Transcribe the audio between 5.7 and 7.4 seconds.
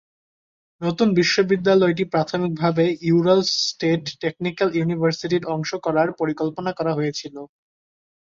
করার পরিকল্পনা করা হয়েছিল।